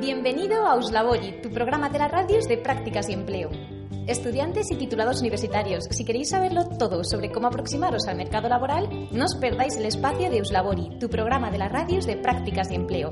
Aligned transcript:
Bienvenido 0.00 0.64
a 0.64 0.76
Uslabori, 0.76 1.42
tu 1.42 1.50
programa 1.50 1.88
de 1.88 1.98
las 1.98 2.12
radios 2.12 2.46
de 2.46 2.56
prácticas 2.56 3.08
y 3.08 3.14
empleo. 3.14 3.50
Estudiantes 4.06 4.70
y 4.70 4.76
titulados 4.76 5.20
universitarios, 5.20 5.86
si 5.90 6.04
queréis 6.04 6.30
saberlo 6.30 6.68
todo 6.78 7.02
sobre 7.02 7.32
cómo 7.32 7.48
aproximaros 7.48 8.06
al 8.06 8.16
mercado 8.16 8.48
laboral, 8.48 9.08
no 9.10 9.24
os 9.24 9.34
perdáis 9.34 9.76
el 9.76 9.86
espacio 9.86 10.30
de 10.30 10.40
Uslabori, 10.40 11.00
tu 11.00 11.08
programa 11.08 11.50
de 11.50 11.58
las 11.58 11.72
radios 11.72 12.06
de 12.06 12.16
prácticas 12.16 12.70
y 12.70 12.76
empleo. 12.76 13.10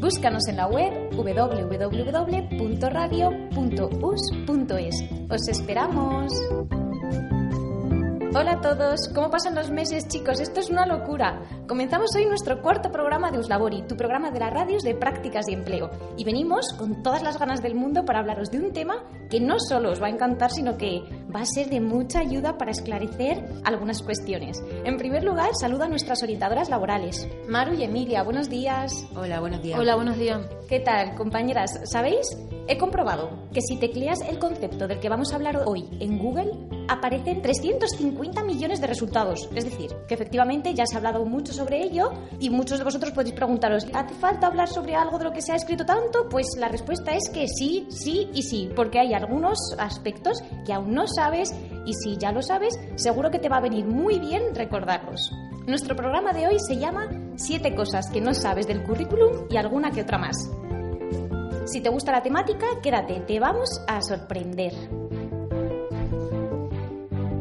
Búscanos 0.00 0.46
en 0.46 0.58
la 0.58 0.68
web 0.68 1.10
www.radio.us.es. 1.16 1.80
¡Os 5.30 5.48
esperamos! 5.48 6.32
Hola 8.34 8.52
a 8.52 8.60
todos, 8.60 9.08
¿cómo 9.14 9.30
pasan 9.30 9.54
los 9.54 9.70
meses 9.70 10.06
chicos? 10.06 10.38
Esto 10.38 10.60
es 10.60 10.68
una 10.68 10.84
locura. 10.84 11.40
Comenzamos 11.66 12.14
hoy 12.14 12.26
nuestro 12.26 12.60
cuarto 12.60 12.92
programa 12.92 13.30
de 13.30 13.38
Uslabori, 13.38 13.86
tu 13.88 13.96
programa 13.96 14.30
de 14.30 14.38
las 14.38 14.52
radios 14.52 14.82
de 14.82 14.94
prácticas 14.94 15.48
y 15.48 15.54
empleo. 15.54 15.90
Y 16.18 16.24
venimos 16.24 16.74
con 16.78 17.02
todas 17.02 17.22
las 17.22 17.38
ganas 17.38 17.62
del 17.62 17.74
mundo 17.74 18.04
para 18.04 18.18
hablaros 18.18 18.50
de 18.50 18.58
un 18.58 18.74
tema 18.74 19.02
que 19.30 19.40
no 19.40 19.58
solo 19.58 19.92
os 19.92 20.02
va 20.02 20.08
a 20.08 20.10
encantar, 20.10 20.50
sino 20.50 20.76
que 20.76 21.02
va 21.34 21.40
a 21.40 21.46
ser 21.46 21.68
de 21.68 21.80
mucha 21.80 22.20
ayuda 22.20 22.56
para 22.58 22.70
esclarecer 22.70 23.44
algunas 23.64 24.02
cuestiones. 24.02 24.62
En 24.84 24.96
primer 24.96 25.24
lugar, 25.24 25.50
saludo 25.60 25.84
a 25.84 25.88
nuestras 25.88 26.22
orientadoras 26.22 26.68
laborales, 26.68 27.28
Maru 27.48 27.74
y 27.74 27.84
Emilia. 27.84 28.22
Buenos 28.22 28.48
días. 28.48 29.06
Hola, 29.14 29.40
buenos 29.40 29.62
días. 29.62 29.78
Hola, 29.78 29.96
buenos 29.96 30.16
días. 30.16 30.40
¿Qué 30.68 30.80
tal, 30.80 31.14
compañeras? 31.14 31.80
¿Sabéis? 31.84 32.26
He 32.66 32.76
comprobado 32.76 33.30
que 33.52 33.62
si 33.62 33.76
tecleas 33.76 34.20
el 34.28 34.38
concepto 34.38 34.86
del 34.86 35.00
que 35.00 35.08
vamos 35.08 35.32
a 35.32 35.36
hablar 35.36 35.62
hoy 35.64 35.88
en 36.00 36.18
Google, 36.18 36.52
aparecen 36.88 37.40
350 37.40 38.42
millones 38.44 38.80
de 38.80 38.86
resultados. 38.86 39.48
Es 39.54 39.64
decir, 39.64 39.90
que 40.06 40.14
efectivamente 40.14 40.74
ya 40.74 40.86
se 40.86 40.94
ha 40.94 40.98
hablado 40.98 41.24
mucho 41.24 41.52
sobre 41.52 41.82
ello 41.82 42.10
y 42.38 42.50
muchos 42.50 42.78
de 42.78 42.84
vosotros 42.84 43.12
podéis 43.12 43.34
preguntaros, 43.34 43.86
¿hace 43.94 44.14
falta 44.14 44.46
hablar 44.46 44.68
sobre 44.68 44.94
algo 44.94 45.18
de 45.18 45.24
lo 45.24 45.32
que 45.32 45.42
se 45.42 45.52
ha 45.52 45.56
escrito 45.56 45.86
tanto? 45.86 46.28
Pues 46.28 46.46
la 46.58 46.68
respuesta 46.68 47.14
es 47.14 47.30
que 47.30 47.46
sí, 47.48 47.86
sí 47.90 48.28
y 48.34 48.42
sí, 48.42 48.70
porque 48.74 48.98
hay 48.98 49.14
algunos 49.14 49.58
aspectos 49.78 50.42
que 50.66 50.72
aún 50.72 50.92
no 50.92 51.06
sabes 51.18 51.52
y 51.84 51.94
si 51.94 52.16
ya 52.16 52.30
lo 52.30 52.42
sabes, 52.42 52.78
seguro 52.94 53.32
que 53.32 53.40
te 53.40 53.48
va 53.48 53.56
a 53.56 53.60
venir 53.60 53.84
muy 53.84 54.20
bien 54.20 54.54
recordarlos. 54.54 55.32
Nuestro 55.66 55.96
programa 55.96 56.32
de 56.32 56.46
hoy 56.46 56.60
se 56.60 56.76
llama 56.76 57.08
Siete 57.34 57.74
cosas 57.74 58.08
que 58.08 58.20
no 58.20 58.34
sabes 58.34 58.68
del 58.68 58.84
currículum 58.84 59.46
y 59.50 59.56
alguna 59.56 59.90
que 59.90 60.02
otra 60.02 60.16
más. 60.16 60.48
Si 61.64 61.80
te 61.80 61.88
gusta 61.88 62.12
la 62.12 62.22
temática, 62.22 62.66
quédate, 62.80 63.20
te 63.26 63.40
vamos 63.40 63.68
a 63.88 64.00
sorprender. 64.00 64.72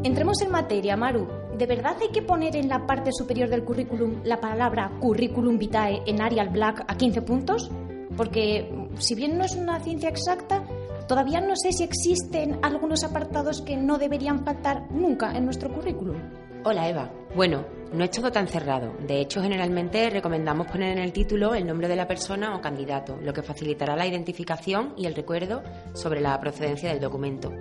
Entremos 0.03 0.41
en 0.41 0.51
materia, 0.51 0.97
Maru. 0.97 1.27
¿De 1.55 1.67
verdad 1.67 1.97
hay 2.01 2.09
que 2.09 2.23
poner 2.23 2.55
en 2.55 2.69
la 2.69 2.87
parte 2.87 3.11
superior 3.11 3.49
del 3.49 3.63
currículum 3.63 4.21
la 4.23 4.41
palabra 4.41 4.91
currículum 4.99 5.59
vitae 5.59 6.01
en 6.07 6.21
Arial 6.21 6.49
Black 6.49 6.83
a 6.87 6.97
15 6.97 7.21
puntos? 7.21 7.69
Porque, 8.15 8.89
si 8.97 9.13
bien 9.13 9.37
no 9.37 9.43
es 9.43 9.55
una 9.55 9.79
ciencia 9.79 10.09
exacta, 10.09 10.63
todavía 11.07 11.41
no 11.41 11.55
sé 11.55 11.71
si 11.71 11.83
existen 11.83 12.59
algunos 12.61 13.03
apartados 13.03 13.61
que 13.61 13.77
no 13.77 13.97
deberían 13.97 14.43
faltar 14.43 14.91
nunca 14.91 15.35
en 15.35 15.45
nuestro 15.45 15.73
currículum. 15.73 16.17
Hola 16.63 16.89
Eva. 16.89 17.09
Bueno, 17.35 17.65
no 17.93 18.03
es 18.03 18.11
todo 18.11 18.31
tan 18.31 18.47
cerrado. 18.47 18.93
De 19.07 19.21
hecho, 19.21 19.41
generalmente 19.41 20.09
recomendamos 20.09 20.67
poner 20.67 20.97
en 20.97 21.03
el 21.03 21.13
título 21.13 21.55
el 21.55 21.65
nombre 21.65 21.87
de 21.87 21.95
la 21.95 22.07
persona 22.07 22.55
o 22.55 22.61
candidato, 22.61 23.17
lo 23.21 23.33
que 23.33 23.41
facilitará 23.41 23.95
la 23.95 24.07
identificación 24.07 24.93
y 24.97 25.05
el 25.05 25.15
recuerdo 25.15 25.63
sobre 25.93 26.19
la 26.19 26.37
procedencia 26.39 26.89
del 26.89 26.99
documento. 26.99 27.53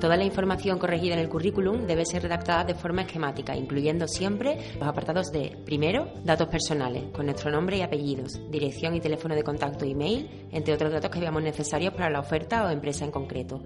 Toda 0.00 0.18
la 0.18 0.24
información 0.24 0.78
corregida 0.78 1.14
en 1.14 1.20
el 1.20 1.30
currículum 1.30 1.86
debe 1.86 2.04
ser 2.04 2.22
redactada 2.22 2.64
de 2.64 2.74
forma 2.74 3.02
esquemática, 3.02 3.56
incluyendo 3.56 4.06
siempre 4.06 4.58
los 4.78 4.86
apartados 4.86 5.32
de, 5.32 5.56
primero, 5.64 6.12
datos 6.22 6.48
personales, 6.48 7.04
con 7.14 7.24
nuestro 7.24 7.50
nombre 7.50 7.78
y 7.78 7.80
apellidos, 7.80 8.38
dirección 8.50 8.94
y 8.94 9.00
teléfono 9.00 9.34
de 9.34 9.42
contacto 9.42 9.86
email, 9.86 10.28
entre 10.52 10.74
otros 10.74 10.92
datos 10.92 11.10
que 11.10 11.20
veamos 11.20 11.42
necesarios 11.42 11.94
para 11.94 12.10
la 12.10 12.20
oferta 12.20 12.66
o 12.66 12.70
empresa 12.70 13.06
en 13.06 13.10
concreto. 13.10 13.62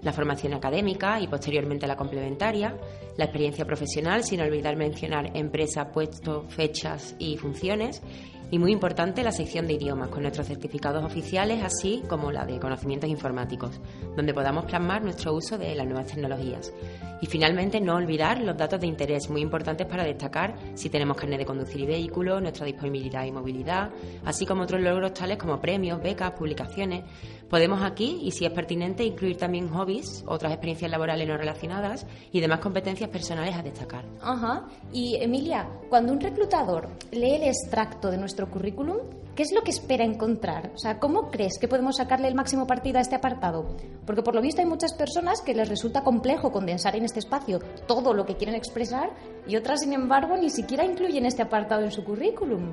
La 0.00 0.14
formación 0.14 0.54
académica 0.54 1.20
y 1.20 1.28
posteriormente 1.28 1.86
la 1.86 1.96
complementaria, 1.96 2.78
la 3.18 3.24
experiencia 3.24 3.66
profesional, 3.66 4.24
sin 4.24 4.40
olvidar 4.40 4.76
mencionar 4.76 5.36
empresa, 5.36 5.92
puesto, 5.92 6.44
fechas 6.48 7.14
y 7.18 7.36
funciones, 7.36 8.02
y 8.50 8.58
muy 8.58 8.72
importante 8.72 9.22
la 9.22 9.32
sección 9.32 9.66
de 9.66 9.74
idiomas 9.74 10.08
con 10.08 10.22
nuestros 10.22 10.46
certificados 10.46 11.04
oficiales, 11.04 11.62
así 11.62 12.02
como 12.08 12.32
la 12.32 12.44
de 12.44 12.60
conocimientos 12.60 13.10
informáticos, 13.10 13.80
donde 14.16 14.34
podamos 14.34 14.64
plasmar 14.64 15.02
nuestro 15.02 15.34
uso 15.34 15.58
de 15.58 15.74
las 15.74 15.86
nuevas 15.86 16.06
tecnologías. 16.06 16.72
Y 17.20 17.26
finalmente 17.26 17.80
no 17.80 17.94
olvidar 17.94 18.40
los 18.40 18.56
datos 18.56 18.80
de 18.80 18.86
interés 18.86 19.30
muy 19.30 19.40
importantes 19.40 19.86
para 19.86 20.04
destacar 20.04 20.56
si 20.74 20.90
tenemos 20.90 21.16
carnet 21.16 21.38
de 21.38 21.46
conducir 21.46 21.80
y 21.80 21.86
vehículo, 21.86 22.40
nuestra 22.40 22.66
disponibilidad 22.66 23.24
y 23.24 23.32
movilidad, 23.32 23.90
así 24.24 24.44
como 24.44 24.64
otros 24.64 24.80
logros 24.80 25.14
tales 25.14 25.38
como 25.38 25.60
premios, 25.60 26.02
becas, 26.02 26.32
publicaciones. 26.32 27.04
Podemos 27.48 27.82
aquí, 27.82 28.20
y 28.24 28.32
si 28.32 28.44
es 28.44 28.50
pertinente, 28.50 29.04
incluir 29.04 29.36
también 29.36 29.68
hobbies, 29.68 30.24
otras 30.26 30.52
experiencias 30.52 30.90
laborales 30.90 31.28
no 31.28 31.36
relacionadas 31.36 32.04
y 32.32 32.40
demás 32.40 32.58
competencias 32.58 33.08
personales 33.10 33.54
a 33.54 33.62
destacar. 33.62 34.04
Ajá. 34.20 34.66
Y 34.92 35.16
Emilia, 35.16 35.68
cuando 35.88 36.12
un 36.12 36.20
reclutador 36.20 36.88
lee 37.12 37.36
el 37.36 37.44
extracto 37.44 38.10
de 38.10 38.18
nuestro 38.18 38.33
currículum, 38.34 38.98
¿qué 39.34 39.42
es 39.42 39.52
lo 39.52 39.62
que 39.62 39.70
espera 39.70 40.04
encontrar? 40.04 40.72
O 40.74 40.78
sea, 40.78 40.98
¿cómo 40.98 41.30
crees 41.30 41.58
que 41.58 41.68
podemos 41.68 41.96
sacarle 41.96 42.28
el 42.28 42.34
máximo 42.34 42.66
partido 42.66 42.98
a 42.98 43.00
este 43.00 43.14
apartado? 43.14 43.76
Porque 44.04 44.22
por 44.22 44.34
lo 44.34 44.42
visto 44.42 44.60
hay 44.60 44.66
muchas 44.66 44.92
personas 44.92 45.40
que 45.40 45.54
les 45.54 45.68
resulta 45.68 46.02
complejo 46.02 46.52
condensar 46.52 46.96
en 46.96 47.04
este 47.04 47.20
espacio 47.20 47.60
todo 47.86 48.12
lo 48.12 48.26
que 48.26 48.36
quieren 48.36 48.54
expresar 48.54 49.10
y 49.46 49.56
otras, 49.56 49.80
sin 49.80 49.92
embargo, 49.92 50.36
ni 50.36 50.50
siquiera 50.50 50.84
incluyen 50.84 51.26
este 51.26 51.42
apartado 51.42 51.82
en 51.82 51.92
su 51.92 52.04
currículum. 52.04 52.72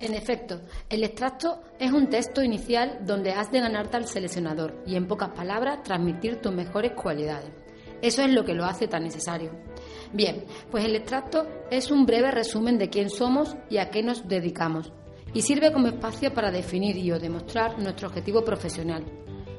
En 0.00 0.14
efecto, 0.14 0.60
el 0.88 1.02
extracto 1.02 1.60
es 1.80 1.90
un 1.90 2.08
texto 2.08 2.42
inicial 2.42 3.00
donde 3.04 3.32
has 3.32 3.50
de 3.50 3.60
ganarte 3.60 3.96
al 3.96 4.06
seleccionador 4.06 4.82
y, 4.86 4.94
en 4.94 5.08
pocas 5.08 5.30
palabras, 5.30 5.82
transmitir 5.82 6.40
tus 6.40 6.52
mejores 6.52 6.92
cualidades. 6.92 7.50
Eso 8.00 8.22
es 8.22 8.30
lo 8.30 8.44
que 8.44 8.54
lo 8.54 8.64
hace 8.64 8.86
tan 8.86 9.02
necesario. 9.02 9.50
Bien, 10.12 10.44
pues 10.70 10.84
el 10.84 10.96
extracto 10.96 11.46
es 11.70 11.90
un 11.90 12.06
breve 12.06 12.30
resumen 12.30 12.78
de 12.78 12.88
quién 12.88 13.10
somos 13.10 13.56
y 13.68 13.76
a 13.76 13.90
qué 13.90 14.02
nos 14.02 14.26
dedicamos, 14.26 14.92
y 15.34 15.42
sirve 15.42 15.72
como 15.72 15.88
espacio 15.88 16.32
para 16.32 16.50
definir 16.50 16.96
y 16.96 17.12
o 17.12 17.18
demostrar 17.18 17.78
nuestro 17.78 18.08
objetivo 18.08 18.42
profesional. 18.42 19.04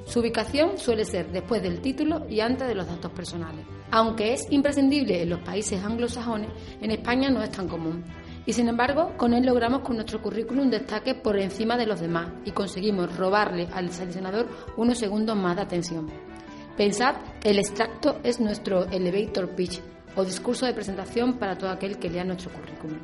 Su 0.05 0.21
ubicación 0.21 0.79
suele 0.79 1.05
ser 1.05 1.31
después 1.31 1.61
del 1.61 1.81
título 1.81 2.25
y 2.27 2.39
antes 2.39 2.67
de 2.67 2.73
los 2.73 2.87
datos 2.87 3.11
personales. 3.11 3.63
Aunque 3.91 4.33
es 4.33 4.51
imprescindible 4.51 5.21
en 5.21 5.29
los 5.29 5.41
países 5.41 5.83
anglosajones, 5.83 6.49
en 6.81 6.89
España 6.89 7.29
no 7.29 7.43
es 7.43 7.51
tan 7.51 7.67
común. 7.67 8.03
Y 8.47 8.53
sin 8.53 8.69
embargo, 8.69 9.13
con 9.17 9.35
él 9.35 9.45
logramos 9.45 9.81
que 9.81 9.93
nuestro 9.93 10.19
currículum 10.19 10.71
destaque 10.71 11.13
por 11.13 11.37
encima 11.37 11.77
de 11.77 11.85
los 11.85 11.99
demás 11.99 12.31
y 12.43 12.51
conseguimos 12.51 13.16
robarle 13.17 13.67
al 13.71 13.91
seleccionador 13.91 14.47
unos 14.77 14.97
segundos 14.97 15.37
más 15.37 15.55
de 15.55 15.61
atención. 15.61 16.07
Pensad, 16.75 17.16
el 17.43 17.59
extracto 17.59 18.19
es 18.23 18.39
nuestro 18.39 18.85
elevator 18.85 19.53
pitch 19.53 19.79
o 20.16 20.24
discurso 20.24 20.66
de 20.66 20.74
presentación 20.74 21.34
para 21.34 21.58
todo 21.58 21.70
aquel 21.70 21.97
que 21.97 22.09
lea 22.09 22.24
nuestro 22.24 22.52
currículum. 22.52 23.00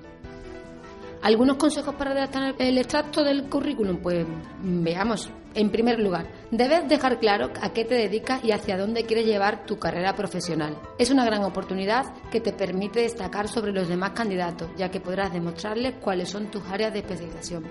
¿Algunos 1.21 1.57
consejos 1.57 1.95
para 1.95 2.13
redactar 2.13 2.53
el 2.59 2.77
extracto 2.77 3.23
del 3.23 3.49
currículum? 3.49 3.97
Pues 3.97 4.27
veamos. 4.61 5.31
En 5.55 5.71
primer 5.71 5.99
lugar, 5.99 6.27
debes 6.51 6.87
dejar 6.87 7.17
claro 7.17 7.49
a 7.61 7.69
qué 7.69 7.83
te 7.83 7.95
dedicas 7.95 8.43
y 8.43 8.51
hacia 8.51 8.77
dónde 8.77 9.05
quieres 9.05 9.25
llevar 9.25 9.65
tu 9.65 9.79
carrera 9.79 10.13
profesional. 10.13 10.77
Es 10.99 11.09
una 11.09 11.25
gran 11.25 11.43
oportunidad 11.43 12.13
que 12.29 12.41
te 12.41 12.53
permite 12.53 12.99
destacar 12.99 13.47
sobre 13.47 13.71
los 13.71 13.87
demás 13.87 14.11
candidatos, 14.11 14.69
ya 14.77 14.91
que 14.91 14.99
podrás 14.99 15.33
demostrarles 15.33 15.95
cuáles 15.95 16.29
son 16.29 16.51
tus 16.51 16.61
áreas 16.65 16.93
de 16.93 16.99
especialización. 16.99 17.63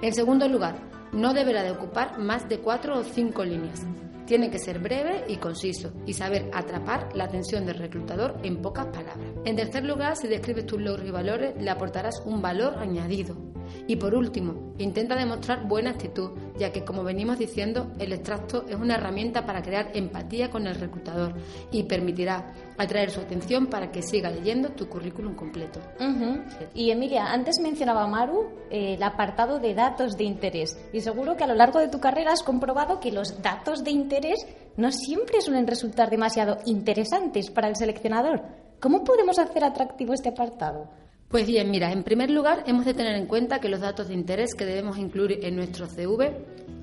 En 0.00 0.14
segundo 0.14 0.46
lugar, 0.46 0.76
no 1.12 1.32
deberá 1.32 1.62
de 1.62 1.72
ocupar 1.72 2.18
más 2.18 2.48
de 2.48 2.58
cuatro 2.58 2.98
o 2.98 3.02
cinco 3.02 3.42
líneas. 3.42 3.84
Tiene 4.26 4.50
que 4.50 4.58
ser 4.58 4.78
breve 4.78 5.24
y 5.28 5.36
conciso 5.36 5.92
y 6.06 6.14
saber 6.14 6.50
atrapar 6.52 7.14
la 7.14 7.24
atención 7.24 7.66
del 7.66 7.78
reclutador 7.78 8.38
en 8.42 8.62
pocas 8.62 8.86
palabras. 8.86 9.18
En 9.44 9.56
tercer 9.56 9.84
lugar, 9.84 10.16
si 10.16 10.28
describes 10.28 10.66
tus 10.66 10.80
logros 10.80 11.06
y 11.06 11.10
valores, 11.10 11.54
le 11.60 11.70
aportarás 11.70 12.22
un 12.24 12.40
valor 12.40 12.78
añadido. 12.78 13.53
Y 13.86 13.96
por 13.96 14.14
último, 14.14 14.74
intenta 14.78 15.16
demostrar 15.16 15.66
buena 15.66 15.90
actitud, 15.90 16.30
ya 16.58 16.72
que 16.72 16.84
como 16.84 17.04
venimos 17.04 17.38
diciendo, 17.38 17.92
el 17.98 18.12
extracto 18.12 18.64
es 18.68 18.76
una 18.76 18.94
herramienta 18.94 19.46
para 19.46 19.62
crear 19.62 19.90
empatía 19.94 20.50
con 20.50 20.66
el 20.66 20.74
reclutador 20.74 21.34
y 21.70 21.84
permitirá 21.84 22.52
atraer 22.76 23.10
su 23.10 23.20
atención 23.20 23.66
para 23.66 23.90
que 23.90 24.02
siga 24.02 24.30
leyendo 24.30 24.70
tu 24.70 24.88
currículum 24.88 25.34
completo. 25.34 25.80
Y 26.74 26.90
Emilia, 26.90 27.32
antes 27.32 27.60
mencionaba 27.60 28.06
Maru 28.06 28.48
eh, 28.70 28.94
el 28.94 29.02
apartado 29.02 29.58
de 29.58 29.74
datos 29.74 30.16
de 30.16 30.24
interés. 30.24 30.78
Y 30.92 31.00
seguro 31.00 31.36
que 31.36 31.44
a 31.44 31.46
lo 31.46 31.54
largo 31.54 31.78
de 31.78 31.88
tu 31.88 32.00
carrera 32.00 32.32
has 32.32 32.42
comprobado 32.42 33.00
que 33.00 33.12
los 33.12 33.42
datos 33.42 33.84
de 33.84 33.90
interés 33.90 34.46
no 34.76 34.90
siempre 34.90 35.40
suelen 35.40 35.66
resultar 35.66 36.10
demasiado 36.10 36.58
interesantes 36.66 37.50
para 37.50 37.68
el 37.68 37.76
seleccionador. 37.76 38.42
¿Cómo 38.80 39.04
podemos 39.04 39.38
hacer 39.38 39.64
atractivo 39.64 40.12
este 40.12 40.30
apartado? 40.30 40.90
Pues 41.34 41.48
bien, 41.48 41.68
mira, 41.68 41.90
en 41.90 42.04
primer 42.04 42.30
lugar 42.30 42.62
hemos 42.68 42.84
de 42.84 42.94
tener 42.94 43.16
en 43.16 43.26
cuenta 43.26 43.58
que 43.58 43.68
los 43.68 43.80
datos 43.80 44.06
de 44.06 44.14
interés 44.14 44.54
que 44.54 44.64
debemos 44.64 44.98
incluir 44.98 45.44
en 45.44 45.56
nuestro 45.56 45.88
CV 45.88 46.32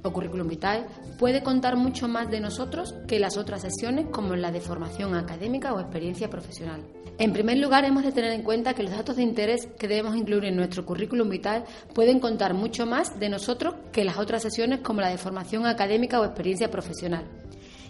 o 0.03 0.11
currículum 0.11 0.49
vitae 0.49 0.85
puede 1.17 1.41
contar 1.41 1.77
mucho 1.77 2.09
más 2.09 2.29
de 2.29 2.41
nosotros 2.41 2.93
que 3.07 3.17
las 3.17 3.37
otras 3.37 3.61
sesiones 3.61 4.07
como 4.11 4.35
la 4.35 4.51
de 4.51 4.59
formación 4.59 5.15
académica 5.15 5.73
o 5.73 5.79
experiencia 5.79 6.29
profesional. 6.29 6.81
En 7.17 7.31
primer 7.31 7.59
lugar, 7.59 7.85
hemos 7.85 8.03
de 8.03 8.11
tener 8.11 8.33
en 8.33 8.43
cuenta 8.43 8.73
que 8.73 8.83
los 8.83 8.91
datos 8.91 9.15
de 9.15 9.23
interés 9.23 9.69
que 9.79 9.87
debemos 9.87 10.17
incluir 10.17 10.43
en 10.43 10.57
nuestro 10.57 10.85
currículum 10.85 11.29
vitae 11.29 11.63
pueden 11.95 12.19
contar 12.19 12.53
mucho 12.53 12.85
más 12.85 13.17
de 13.21 13.29
nosotros 13.29 13.75
que 13.93 14.03
las 14.03 14.17
otras 14.17 14.41
sesiones 14.41 14.81
como 14.81 14.99
la 14.99 15.07
de 15.07 15.17
formación 15.17 15.65
académica 15.65 16.19
o 16.19 16.25
experiencia 16.25 16.69
profesional. 16.69 17.23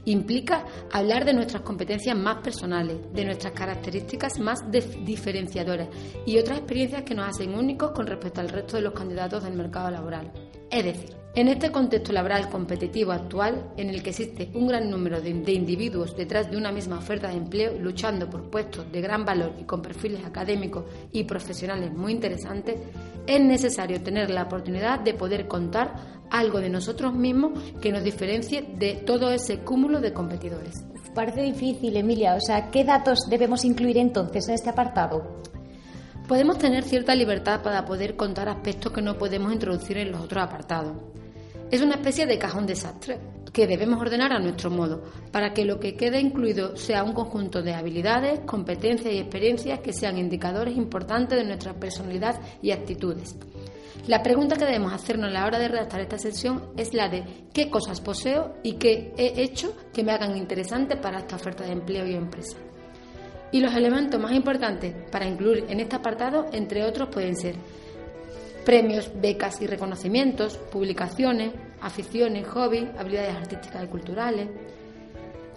Implica 0.06 0.65
hablar 0.92 1.25
de 1.25 1.33
nuestras 1.33 1.62
competencias 1.62 2.18
más 2.18 2.38
personales, 2.38 2.98
de 3.13 3.25
nuestras 3.25 3.53
características 3.53 4.39
más 4.39 4.59
diferenciadoras 5.06 5.89
y 6.25 6.39
otras 6.39 6.59
experiencias 6.59 7.03
que 7.03 7.15
nos 7.15 7.30
hacen 7.30 7.53
únicos 7.53 7.92
con 7.92 8.07
respecto 8.07 8.42
al 8.42 8.50
resto 8.50 8.77
de 8.77 8.83
los 8.83 8.94
candidatos 8.94 9.44
del 9.44 9.53
mercado 9.53 9.92
laboral. 9.92 10.31
Es 10.71 10.83
decir, 10.83 11.20
en 11.33 11.48
este 11.48 11.72
contexto 11.72 12.12
laboral 12.12 12.50
competitivo 12.50 13.13
actual, 13.13 13.72
en 13.78 13.89
el 13.89 14.04
que 14.04 14.10
existe 14.10 14.50
un 14.54 14.68
gran 14.68 14.89
número 14.89 15.22
de, 15.22 15.33
de, 15.33 15.54
individuos 15.54 16.16
detrás 16.16 16.51
de 16.51 16.57
una 16.57 16.72
misma 16.72 16.98
oferta 16.98 17.30
de 17.30 17.38
empleo 17.38 17.78
luchando 17.80 18.30
por 18.30 18.50
puestos 18.50 18.92
de 18.92 19.01
gran 19.01 19.24
valor 19.24 19.54
y 19.60 19.63
con 19.63 19.81
perfiles 19.81 20.25
académicos 20.25 20.86
y 21.12 21.24
profesionales 21.24 21.94
muy 21.94 22.12
interesantes, 22.12 22.75
es 23.25 23.42
necesario 23.42 24.01
tener 24.01 24.30
la 24.30 24.44
oportunidad 24.44 25.00
de 25.00 25.13
poder 25.13 25.48
contar 25.48 26.22
algo 26.30 26.60
de 26.60 26.69
nosotros 26.69 27.13
mismos 27.13 27.60
que 27.81 27.92
nos 27.92 28.04
diferencie 28.04 28.63
de 28.78 28.95
todo 28.95 29.31
ese 29.31 29.60
cúmulo 29.60 30.01
de 30.01 30.13
competidores. 30.13 30.83
Parece 31.13 31.42
difícil, 31.42 31.95
Emilia. 31.98 32.36
O 32.36 32.42
sea, 32.42 32.72
¿qué 32.72 32.83
datos 32.83 33.28
debemos 33.30 33.66
incluir 33.66 33.98
entonces 33.98 34.48
en 34.48 34.56
este 34.56 34.69
apartado? 34.69 35.42
Podemos 36.28 36.57
tener 36.57 36.83
cierta 36.83 37.13
libertad 37.16 37.62
para 37.62 37.86
poder 37.86 38.16
contar 38.16 38.48
aspectos 38.48 38.94
que 38.94 39.01
no 39.01 39.18
podemos 39.18 39.51
introducir 39.51 39.98
en 39.98 40.13
los 40.13 40.22
otros 40.22 40.44
apartados. 40.44 40.95
Es 41.71 41.81
una 41.81 41.95
especie 41.95 42.25
de 42.25 42.38
cajón 42.38 42.65
desastre 42.65 43.18
que 43.53 43.65
debemos 43.65 44.01
ordenar 44.01 44.33
a 44.33 44.39
nuestro 44.39 44.69
modo, 44.69 45.03
para 45.31 45.53
que 45.53 45.63
lo 45.63 45.79
que 45.79 45.95
quede 45.95 46.19
incluido 46.19 46.75
sea 46.75 47.01
un 47.01 47.13
conjunto 47.13 47.62
de 47.62 47.73
habilidades, 47.73 48.41
competencias 48.41 49.13
y 49.13 49.19
experiencias 49.19 49.79
que 49.79 49.94
sean 49.94 50.18
indicadores 50.18 50.75
importantes 50.75 51.38
de 51.38 51.45
nuestra 51.45 51.73
personalidad 51.73 52.41
y 52.62 52.71
actitudes. 52.71 53.38
La 54.07 54.21
pregunta 54.21 54.57
que 54.57 54.65
debemos 54.65 54.91
hacernos 54.91 55.29
a 55.29 55.33
la 55.33 55.45
hora 55.45 55.59
de 55.59 55.69
redactar 55.69 56.01
esta 56.01 56.18
sesión 56.18 56.71
es 56.75 56.94
la 56.94 57.07
de 57.07 57.23
qué 57.53 57.69
cosas 57.69 58.01
poseo 58.01 58.56
y 58.63 58.73
qué 58.73 59.13
he 59.15 59.41
hecho 59.41 59.73
que 59.94 60.03
me 60.03 60.12
hagan 60.12 60.35
interesante 60.35 60.97
para 60.97 61.19
esta 61.19 61.38
oferta 61.38 61.63
de 61.63 61.71
empleo 61.71 62.06
y 62.06 62.15
empresa. 62.15 62.57
Y 63.53 63.62
los 63.62 63.73
elementos 63.73 64.19
más 64.19 64.33
importantes 64.33 64.94
para 65.09 65.25
incluir 65.25 65.65
en 65.69 65.79
este 65.79 65.95
apartado, 65.95 66.47
entre 66.51 66.83
otros, 66.83 67.07
pueden 67.09 67.38
ser 67.38 67.56
premios, 68.65 69.11
becas 69.19 69.61
y 69.61 69.67
reconocimientos, 69.67 70.57
publicaciones, 70.57 71.53
aficiones, 71.81 72.47
hobbies, 72.47 72.89
habilidades 72.97 73.35
artísticas 73.35 73.83
y 73.83 73.87
culturales, 73.87 74.49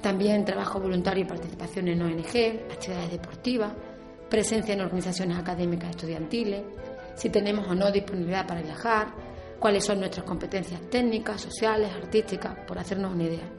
también 0.00 0.44
trabajo 0.44 0.80
voluntario 0.80 1.24
y 1.24 1.26
participación 1.26 1.88
en 1.88 2.02
ONG, 2.02 2.70
actividades 2.70 3.10
deportivas, 3.10 3.72
presencia 4.28 4.74
en 4.74 4.80
organizaciones 4.82 5.38
académicas 5.38 5.90
estudiantiles, 5.90 6.62
si 7.14 7.30
tenemos 7.30 7.66
o 7.68 7.74
no 7.74 7.90
disponibilidad 7.90 8.46
para 8.46 8.62
viajar, 8.62 9.08
cuáles 9.58 9.84
son 9.84 10.00
nuestras 10.00 10.26
competencias 10.26 10.80
técnicas, 10.90 11.40
sociales, 11.40 11.90
artísticas, 11.92 12.54
por 12.66 12.78
hacernos 12.78 13.14
una 13.14 13.24
idea. 13.24 13.50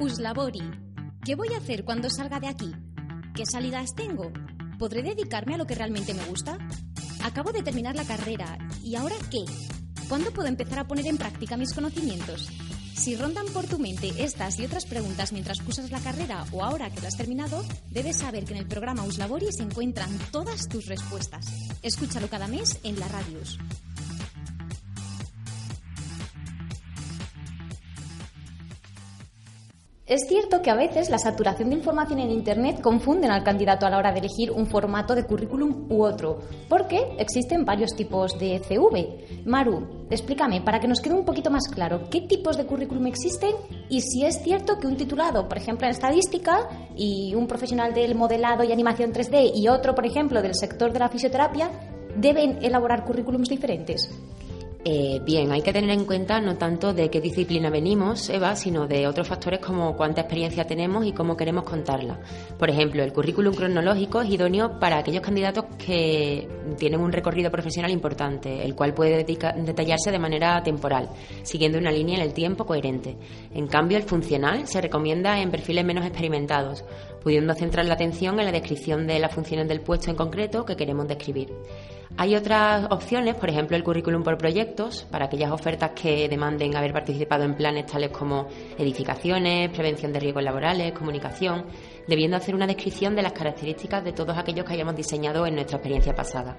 Uslabori. 0.00 0.62
¿Qué 1.24 1.34
voy 1.34 1.48
a 1.54 1.58
hacer 1.58 1.84
cuando 1.84 2.08
salga 2.10 2.38
de 2.38 2.48
aquí? 2.48 2.72
¿Qué 3.34 3.44
salidas 3.46 3.94
tengo? 3.94 4.32
¿Podré 4.84 5.02
dedicarme 5.02 5.54
a 5.54 5.56
lo 5.56 5.66
que 5.66 5.74
realmente 5.74 6.12
me 6.12 6.26
gusta? 6.26 6.58
Acabo 7.22 7.52
de 7.52 7.62
terminar 7.62 7.96
la 7.96 8.04
carrera. 8.04 8.58
¿Y 8.82 8.96
ahora 8.96 9.16
qué? 9.30 9.46
¿Cuándo 10.10 10.30
puedo 10.30 10.46
empezar 10.46 10.78
a 10.78 10.86
poner 10.86 11.06
en 11.06 11.16
práctica 11.16 11.56
mis 11.56 11.72
conocimientos? 11.72 12.50
Si 12.94 13.16
rondan 13.16 13.46
por 13.46 13.64
tu 13.64 13.78
mente 13.78 14.12
estas 14.18 14.58
y 14.58 14.66
otras 14.66 14.84
preguntas 14.84 15.32
mientras 15.32 15.62
cursas 15.62 15.90
la 15.90 16.00
carrera 16.00 16.44
o 16.52 16.62
ahora 16.62 16.90
que 16.90 17.00
lo 17.00 17.08
has 17.08 17.16
terminado, 17.16 17.64
debes 17.92 18.18
saber 18.18 18.44
que 18.44 18.52
en 18.52 18.58
el 18.58 18.66
programa 18.66 19.04
Uslabori 19.04 19.50
se 19.52 19.62
encuentran 19.62 20.10
todas 20.30 20.68
tus 20.68 20.84
respuestas. 20.84 21.46
Escúchalo 21.80 22.28
cada 22.28 22.46
mes 22.46 22.78
en 22.82 23.00
la 23.00 23.08
Radius. 23.08 23.58
Es 30.14 30.28
cierto 30.28 30.62
que 30.62 30.70
a 30.70 30.76
veces 30.76 31.10
la 31.10 31.18
saturación 31.18 31.70
de 31.70 31.74
información 31.74 32.20
en 32.20 32.30
Internet 32.30 32.80
confunden 32.80 33.32
al 33.32 33.42
candidato 33.42 33.84
a 33.84 33.90
la 33.90 33.98
hora 33.98 34.12
de 34.12 34.20
elegir 34.20 34.52
un 34.52 34.68
formato 34.68 35.16
de 35.16 35.24
currículum 35.24 35.90
u 35.90 36.04
otro, 36.04 36.38
porque 36.68 37.16
existen 37.18 37.64
varios 37.64 37.96
tipos 37.96 38.38
de 38.38 38.60
CV. 38.60 39.42
Maru, 39.44 40.06
explícame, 40.10 40.60
para 40.60 40.78
que 40.78 40.86
nos 40.86 41.00
quede 41.00 41.14
un 41.14 41.24
poquito 41.24 41.50
más 41.50 41.66
claro, 41.66 42.08
¿qué 42.12 42.20
tipos 42.20 42.56
de 42.56 42.64
currículum 42.64 43.08
existen 43.08 43.56
y 43.88 44.02
si 44.02 44.24
es 44.24 44.40
cierto 44.40 44.78
que 44.78 44.86
un 44.86 44.96
titulado, 44.96 45.48
por 45.48 45.58
ejemplo, 45.58 45.88
en 45.88 45.94
estadística 45.94 46.68
y 46.94 47.34
un 47.34 47.48
profesional 47.48 47.92
del 47.92 48.14
modelado 48.14 48.62
y 48.62 48.70
animación 48.70 49.12
3D 49.12 49.50
y 49.52 49.66
otro, 49.66 49.96
por 49.96 50.06
ejemplo, 50.06 50.42
del 50.42 50.54
sector 50.54 50.92
de 50.92 51.00
la 51.00 51.08
fisioterapia, 51.08 51.72
deben 52.14 52.60
elaborar 52.62 53.04
currículums 53.04 53.48
diferentes? 53.48 54.08
Eh, 54.86 55.18
bien, 55.24 55.50
hay 55.50 55.62
que 55.62 55.72
tener 55.72 55.88
en 55.88 56.04
cuenta 56.04 56.42
no 56.42 56.58
tanto 56.58 56.92
de 56.92 57.08
qué 57.08 57.18
disciplina 57.18 57.70
venimos, 57.70 58.28
Eva, 58.28 58.54
sino 58.54 58.86
de 58.86 59.06
otros 59.06 59.26
factores 59.26 59.60
como 59.60 59.96
cuánta 59.96 60.20
experiencia 60.20 60.66
tenemos 60.66 61.06
y 61.06 61.12
cómo 61.12 61.38
queremos 61.38 61.64
contarla. 61.64 62.20
Por 62.58 62.68
ejemplo, 62.68 63.02
el 63.02 63.14
currículum 63.14 63.54
cronológico 63.54 64.20
es 64.20 64.28
idóneo 64.28 64.78
para 64.78 64.98
aquellos 64.98 65.22
candidatos 65.22 65.64
que 65.78 66.46
tienen 66.76 67.00
un 67.00 67.12
recorrido 67.12 67.50
profesional 67.50 67.92
importante, 67.92 68.62
el 68.62 68.74
cual 68.74 68.92
puede 68.92 69.24
detallarse 69.24 70.10
de 70.10 70.18
manera 70.18 70.62
temporal, 70.62 71.08
siguiendo 71.44 71.78
una 71.78 71.90
línea 71.90 72.16
en 72.16 72.22
el 72.22 72.34
tiempo 72.34 72.66
coherente. 72.66 73.16
En 73.54 73.66
cambio, 73.66 73.96
el 73.96 74.04
funcional 74.04 74.66
se 74.66 74.82
recomienda 74.82 75.40
en 75.40 75.50
perfiles 75.50 75.86
menos 75.86 76.04
experimentados, 76.04 76.84
pudiendo 77.22 77.54
centrar 77.54 77.86
la 77.86 77.94
atención 77.94 78.38
en 78.38 78.44
la 78.44 78.52
descripción 78.52 79.06
de 79.06 79.18
las 79.18 79.34
funciones 79.34 79.66
del 79.66 79.80
puesto 79.80 80.10
en 80.10 80.16
concreto 80.16 80.66
que 80.66 80.76
queremos 80.76 81.08
describir. 81.08 81.48
Hay 82.16 82.36
otras 82.36 82.86
opciones, 82.90 83.34
por 83.34 83.50
ejemplo, 83.50 83.76
el 83.76 83.82
currículum 83.82 84.22
por 84.22 84.38
proyectos, 84.38 85.04
para 85.10 85.24
aquellas 85.24 85.50
ofertas 85.50 85.90
que 86.00 86.28
demanden 86.28 86.76
haber 86.76 86.92
participado 86.92 87.42
en 87.42 87.56
planes 87.56 87.86
tales 87.86 88.10
como 88.10 88.46
edificaciones, 88.78 89.70
prevención 89.70 90.12
de 90.12 90.20
riesgos 90.20 90.44
laborales, 90.44 90.92
comunicación, 90.92 91.64
debiendo 92.06 92.36
hacer 92.36 92.54
una 92.54 92.68
descripción 92.68 93.16
de 93.16 93.22
las 93.22 93.32
características 93.32 94.04
de 94.04 94.12
todos 94.12 94.38
aquellos 94.38 94.64
que 94.64 94.74
hayamos 94.74 94.94
diseñado 94.94 95.44
en 95.44 95.56
nuestra 95.56 95.78
experiencia 95.78 96.14
pasada. 96.14 96.56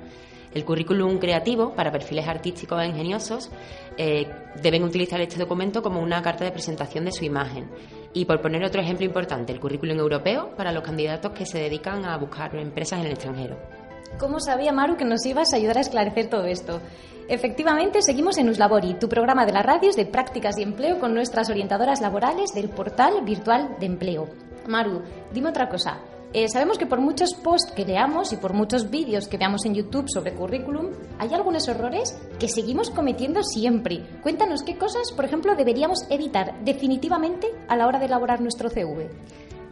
El 0.53 0.65
currículum 0.65 1.19
creativo, 1.19 1.73
para 1.73 1.91
perfiles 1.91 2.27
artísticos 2.27 2.81
e 2.81 2.87
ingeniosos, 2.87 3.49
eh, 3.97 4.27
deben 4.61 4.83
utilizar 4.83 5.21
este 5.21 5.39
documento 5.39 5.81
como 5.81 6.01
una 6.01 6.21
carta 6.21 6.43
de 6.43 6.51
presentación 6.51 7.05
de 7.05 7.13
su 7.13 7.23
imagen. 7.23 7.69
Y 8.13 8.25
por 8.25 8.41
poner 8.41 8.63
otro 8.65 8.81
ejemplo 8.81 9.05
importante, 9.05 9.53
el 9.53 9.61
currículum 9.61 9.99
europeo 9.99 10.53
para 10.57 10.73
los 10.73 10.83
candidatos 10.83 11.31
que 11.31 11.45
se 11.45 11.59
dedican 11.59 12.03
a 12.03 12.17
buscar 12.17 12.53
empresas 12.57 12.99
en 12.99 13.05
el 13.05 13.13
extranjero. 13.13 13.74
¿Cómo 14.19 14.39
sabía 14.39 14.71
Maru 14.71 14.95
que 14.95 15.03
nos 15.03 15.25
ibas 15.25 15.51
a 15.51 15.57
ayudar 15.57 15.77
a 15.77 15.81
esclarecer 15.81 16.29
todo 16.29 16.45
esto? 16.45 16.79
Efectivamente, 17.27 18.01
seguimos 18.01 18.37
en 18.37 18.47
Uslabori, 18.47 18.93
tu 18.93 19.09
programa 19.09 19.45
de 19.45 19.51
las 19.51 19.65
radios 19.65 19.97
de 19.97 20.05
prácticas 20.05 20.57
y 20.57 20.63
empleo 20.63 20.99
con 20.99 21.13
nuestras 21.13 21.49
orientadoras 21.49 21.99
laborales 21.99 22.53
del 22.53 22.69
portal 22.69 23.25
virtual 23.25 23.75
de 23.77 23.85
empleo. 23.87 24.29
Maru, 24.67 25.01
dime 25.33 25.49
otra 25.49 25.67
cosa. 25.67 25.99
Eh, 26.31 26.47
sabemos 26.47 26.77
que 26.77 26.85
por 26.85 27.01
muchos 27.01 27.33
posts 27.33 27.71
que 27.73 27.83
veamos 27.83 28.31
y 28.31 28.37
por 28.37 28.53
muchos 28.53 28.89
vídeos 28.89 29.27
que 29.27 29.37
veamos 29.37 29.65
en 29.65 29.73
YouTube 29.73 30.09
sobre 30.09 30.33
currículum, 30.33 30.91
hay 31.19 31.33
algunos 31.33 31.67
errores 31.67 32.17
que 32.39 32.47
seguimos 32.47 32.91
cometiendo 32.91 33.41
siempre. 33.43 34.05
Cuéntanos 34.21 34.63
qué 34.63 34.77
cosas, 34.77 35.11
por 35.13 35.25
ejemplo, 35.25 35.55
deberíamos 35.55 36.05
evitar 36.09 36.63
definitivamente 36.63 37.47
a 37.67 37.75
la 37.75 37.87
hora 37.87 37.99
de 37.99 38.05
elaborar 38.05 38.39
nuestro 38.39 38.69
CV. 38.69 39.09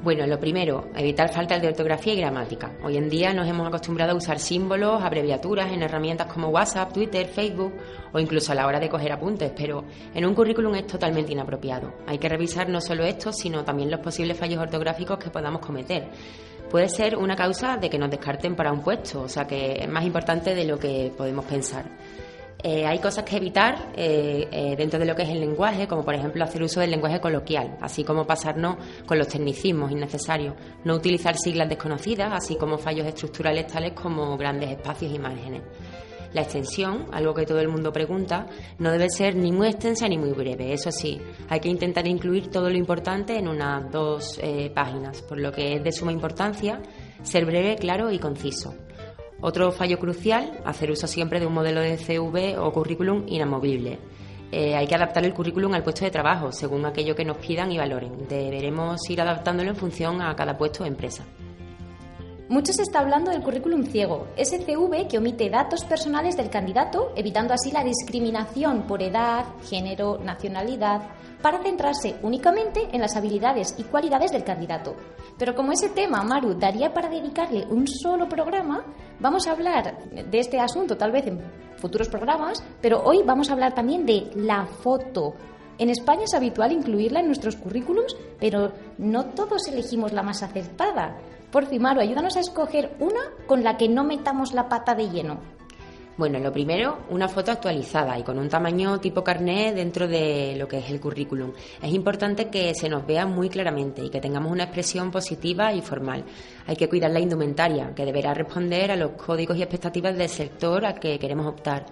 Bueno, 0.04 0.28
lo 0.28 0.38
primero, 0.38 0.90
evitar 0.98 1.32
faltas 1.32 1.62
de 1.62 1.70
ortografía 1.70 2.14
y 2.14 2.18
gramática. 2.18 2.74
Hoy 2.84 2.98
en 2.98 3.08
día 3.08 3.34
nos 3.34 3.48
hemos 3.48 3.66
acostumbrado 3.66 4.12
a 4.12 4.16
usar 4.16 4.38
símbolos, 4.38 5.02
abreviaturas 5.02 5.72
en 5.72 5.82
herramientas 5.82 6.28
como 6.28 6.50
WhatsApp, 6.50 6.92
Twitter, 6.92 7.26
Facebook 7.26 7.74
o 8.12 8.20
incluso 8.20 8.52
a 8.52 8.56
la 8.56 8.68
hora 8.68 8.82
de 8.82 8.90
coger 8.90 9.14
apuntes, 9.14 9.54
pero 9.56 9.86
en 10.14 10.26
un 10.26 10.36
currículum 10.36 10.76
es 10.76 10.88
totalmente 10.88 11.32
inapropiado. 11.32 11.94
Hay 12.06 12.18
que 12.18 12.28
revisar 12.28 12.68
no 12.68 12.82
solo 12.82 13.06
esto, 13.06 13.32
sino 13.32 13.64
también 13.64 13.90
los 13.90 14.02
posibles 14.02 14.38
fallos 14.38 14.60
ortográficos 14.60 15.18
que 15.20 15.30
podamos 15.30 15.62
cometer. 15.62 16.10
Puede 16.70 16.90
ser 16.90 17.16
una 17.16 17.38
causa 17.38 17.78
de 17.78 17.90
que 17.90 17.98
nos 17.98 18.12
descarten 18.12 18.58
para 18.58 18.74
un 18.74 18.82
puesto, 18.82 19.22
o 19.22 19.30
sea 19.30 19.48
que 19.48 19.84
es 19.84 19.88
más 19.88 20.04
importante 20.04 20.54
de 20.54 20.66
lo 20.66 20.78
que 20.78 21.14
podemos 21.16 21.46
pensar. 21.46 21.86
Eh, 22.62 22.86
hay 22.86 23.00
cosas 23.00 23.26
que 23.26 23.36
evitar 23.36 23.92
eh, 23.96 24.48
eh, 24.52 24.76
dentro 24.78 24.98
de 24.98 25.06
lo 25.06 25.16
que 25.16 25.24
es 25.24 25.30
el 25.30 25.40
lenguaje, 25.40 25.88
como 25.88 26.04
por 26.04 26.16
ejemplo 26.16 26.44
hacer 26.44 26.64
uso 26.64 26.80
del 26.80 26.92
lenguaje 26.92 27.20
coloquial, 27.20 27.78
así 27.82 28.04
como 28.04 28.26
pasarnos 28.26 28.78
con 29.06 29.18
los 29.18 29.28
tecnicismos 29.28 29.92
innecesarios, 29.92 30.56
no 30.86 30.96
utilizar 30.96 31.36
siglas 31.38 31.68
desconocidas, 31.68 32.32
así 32.32 32.56
como 32.56 32.78
fallos 32.78 33.06
estructurales 33.06 33.68
tales 33.68 33.92
como 33.94 34.38
grandes 34.38 34.72
espacios 34.72 35.14
y 35.14 35.20
márgenes. 35.20 35.62
La 36.34 36.42
extensión, 36.42 37.08
algo 37.12 37.34
que 37.34 37.46
todo 37.46 37.60
el 37.60 37.68
mundo 37.68 37.92
pregunta, 37.92 38.48
no 38.80 38.92
debe 38.92 39.10
ser 39.10 39.36
ni 39.36 39.52
muy 39.52 39.68
extensa 39.68 40.08
ni 40.08 40.18
muy 40.18 40.32
breve. 40.32 40.74
Eso 40.74 40.92
sí, 40.92 41.22
hay 41.50 41.60
que 41.60 41.70
intentar 41.70 42.08
incluir 42.08 42.50
todo 42.50 42.70
lo 42.70 42.78
importante 42.78 43.38
en 43.38 43.48
unas 43.48 43.92
dos 43.92 44.40
páginas, 44.74 45.22
por 45.22 45.40
lo 45.40 45.52
que 45.52 45.76
es 45.76 45.84
de 45.84 45.92
suma 45.92 46.12
importancia 46.12 46.82
ser 47.22 47.46
breve, 47.46 47.76
claro 47.76 48.12
y 48.12 48.18
conciso. 48.18 48.74
Otro 49.46 49.74
fallo 49.74 50.00
crucial, 50.00 50.62
hacer 50.64 50.90
uso 50.90 51.06
siempre 51.06 51.38
de 51.38 51.46
un 51.46 51.54
modelo 51.54 51.82
de 51.82 51.98
CV 51.98 52.58
o 52.58 52.72
currículum 52.72 53.26
inamovible. 53.28 54.00
Eh, 54.50 54.74
hay 54.74 54.88
que 54.88 54.96
adaptar 54.96 55.26
el 55.26 55.34
currículum 55.34 55.74
al 55.74 55.84
puesto 55.84 56.06
de 56.06 56.12
trabajo, 56.12 56.54
según 56.54 56.86
aquello 56.86 57.14
que 57.14 57.26
nos 57.26 57.36
pidan 57.40 57.70
y 57.70 57.78
valoren. 57.78 58.26
Deberemos 58.30 59.02
ir 59.10 59.20
adaptándolo 59.20 59.72
en 59.72 59.76
función 59.76 60.22
a 60.22 60.34
cada 60.34 60.58
puesto 60.58 60.84
o 60.84 60.88
empresa. 60.88 61.26
Mucho 62.50 62.74
se 62.74 62.82
está 62.82 63.00
hablando 63.00 63.32
del 63.32 63.42
currículum 63.42 63.86
ciego, 63.86 64.28
ese 64.36 64.60
CV 64.60 65.08
que 65.08 65.18
omite 65.18 65.50
datos 65.50 65.86
personales 65.86 66.36
del 66.36 66.50
candidato, 66.50 67.14
evitando 67.16 67.54
así 67.54 67.72
la 67.72 67.86
discriminación 67.86 68.86
por 68.86 69.02
edad, 69.02 69.46
género, 69.70 70.18
nacionalidad, 70.18 71.10
para 71.42 71.64
centrarse 71.64 72.18
únicamente 72.22 72.90
en 72.92 73.00
las 73.00 73.16
habilidades 73.16 73.76
y 73.78 73.84
cualidades 73.84 74.32
del 74.34 74.44
candidato. 74.44 74.94
Pero 75.38 75.56
como 75.56 75.72
ese 75.72 75.90
tema, 75.90 76.22
Maru, 76.22 76.54
daría 76.54 76.94
para 76.94 77.10
dedicarle 77.10 77.66
un 77.70 77.88
solo 77.88 78.28
programa, 78.28 78.84
vamos 79.20 79.48
a 79.48 79.52
hablar 79.52 80.10
de 80.12 80.40
este 80.40 80.60
asunto 80.60 80.98
tal 80.98 81.14
vez 81.14 81.26
en 81.28 81.40
futuros 81.78 82.10
programas, 82.10 82.62
pero 82.82 83.04
hoy 83.04 83.24
vamos 83.26 83.50
a 83.50 83.54
hablar 83.54 83.74
también 83.74 84.06
de 84.06 84.30
la 84.36 84.66
foto. 84.66 85.34
En 85.78 85.90
España 85.90 86.26
es 86.26 86.34
habitual 86.34 86.74
incluirla 86.74 87.22
en 87.22 87.28
nuestros 87.28 87.56
currículums, 87.56 88.16
pero 88.38 88.74
no 88.98 89.28
todos 89.28 89.68
elegimos 89.68 90.12
la 90.12 90.24
más 90.24 90.44
acertada. 90.44 91.18
Por 91.54 91.80
Maru, 91.80 92.02
ayúdanos 92.02 92.36
a 92.36 92.40
escoger 92.40 92.96
una 93.00 93.22
con 93.46 93.64
la 93.64 93.78
que 93.78 93.88
no 93.88 94.04
metamos 94.04 94.54
la 94.54 94.68
pata 94.68 94.96
de 94.96 95.12
lleno. 95.12 95.38
Bueno, 96.18 96.40
lo 96.40 96.52
primero, 96.52 96.98
una 97.12 97.28
foto 97.28 97.52
actualizada 97.52 98.18
y 98.18 98.24
con 98.24 98.40
un 98.40 98.50
tamaño 98.50 99.00
tipo 99.00 99.24
carnet 99.24 99.76
dentro 99.76 100.08
de 100.08 100.56
lo 100.58 100.68
que 100.68 100.80
es 100.80 100.90
el 100.90 101.00
currículum. 101.00 101.52
Es 101.80 101.94
importante 101.94 102.50
que 102.50 102.74
se 102.74 102.90
nos 102.90 103.06
vea 103.06 103.28
muy 103.28 103.50
claramente 103.50 104.04
y 104.04 104.10
que 104.10 104.20
tengamos 104.20 104.52
una 104.52 104.64
expresión 104.64 105.12
positiva 105.12 105.72
y 105.72 105.82
formal. 105.82 106.24
Hay 106.66 106.76
que 106.76 106.90
cuidar 106.90 107.12
la 107.12 107.20
indumentaria, 107.20 107.94
que 107.94 108.04
deberá 108.04 108.34
responder 108.34 108.90
a 108.90 108.96
los 108.96 109.12
códigos 109.12 109.56
y 109.56 109.62
expectativas 109.62 110.18
del 110.18 110.30
sector 110.30 110.84
al 110.84 111.00
que 111.00 111.20
queremos 111.20 111.46
optar. 111.46 111.86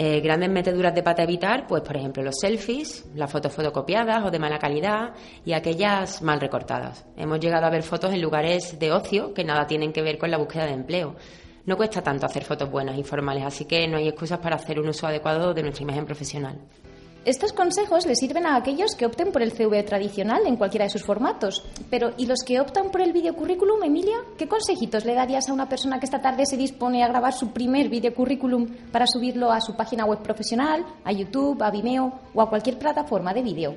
Eh, 0.00 0.20
grandes 0.20 0.48
meteduras 0.48 0.94
de 0.94 1.02
pata 1.02 1.24
evitar, 1.24 1.66
pues 1.66 1.82
por 1.82 1.96
ejemplo 1.96 2.22
los 2.22 2.36
selfies, 2.40 3.04
las 3.16 3.32
fotos 3.32 3.52
fotocopiadas 3.52 4.24
o 4.24 4.30
de 4.30 4.38
mala 4.38 4.56
calidad 4.56 5.12
y 5.44 5.54
aquellas 5.54 6.22
mal 6.22 6.40
recortadas. 6.40 7.04
Hemos 7.16 7.40
llegado 7.40 7.66
a 7.66 7.70
ver 7.70 7.82
fotos 7.82 8.14
en 8.14 8.22
lugares 8.22 8.78
de 8.78 8.92
ocio 8.92 9.34
que 9.34 9.42
nada 9.42 9.66
tienen 9.66 9.92
que 9.92 10.02
ver 10.02 10.16
con 10.16 10.30
la 10.30 10.38
búsqueda 10.38 10.66
de 10.66 10.74
empleo. 10.74 11.16
No 11.66 11.76
cuesta 11.76 12.00
tanto 12.00 12.26
hacer 12.26 12.44
fotos 12.44 12.70
buenas 12.70 12.96
y 12.96 13.02
formales, 13.02 13.42
así 13.42 13.64
que 13.64 13.88
no 13.88 13.96
hay 13.96 14.06
excusas 14.06 14.38
para 14.38 14.54
hacer 14.54 14.78
un 14.78 14.88
uso 14.88 15.08
adecuado 15.08 15.52
de 15.52 15.62
nuestra 15.64 15.82
imagen 15.82 16.06
profesional. 16.06 16.60
Estos 17.28 17.52
consejos 17.52 18.06
le 18.06 18.16
sirven 18.16 18.46
a 18.46 18.56
aquellos 18.56 18.94
que 18.94 19.04
opten 19.04 19.32
por 19.32 19.42
el 19.42 19.52
CV 19.52 19.82
tradicional 19.82 20.46
en 20.46 20.56
cualquiera 20.56 20.86
de 20.86 20.90
sus 20.90 21.04
formatos. 21.04 21.62
Pero, 21.90 22.14
¿y 22.16 22.24
los 22.24 22.38
que 22.42 22.58
optan 22.58 22.90
por 22.90 23.02
el 23.02 23.12
videocurrículum, 23.12 23.82
Emilia? 23.84 24.16
¿Qué 24.38 24.48
consejitos 24.48 25.04
le 25.04 25.12
darías 25.12 25.46
a 25.46 25.52
una 25.52 25.68
persona 25.68 26.00
que 26.00 26.06
esta 26.06 26.22
tarde 26.22 26.46
se 26.46 26.56
dispone 26.56 27.04
a 27.04 27.08
grabar 27.08 27.34
su 27.34 27.50
primer 27.50 27.90
videocurrículum 27.90 28.68
para 28.90 29.06
subirlo 29.06 29.52
a 29.52 29.60
su 29.60 29.76
página 29.76 30.06
web 30.06 30.22
profesional, 30.22 30.86
a 31.04 31.12
YouTube, 31.12 31.62
a 31.62 31.70
Vimeo 31.70 32.18
o 32.32 32.40
a 32.40 32.48
cualquier 32.48 32.78
plataforma 32.78 33.34
de 33.34 33.42
vídeo? 33.42 33.74